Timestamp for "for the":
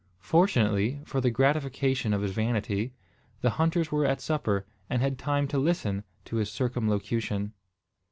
1.05-1.29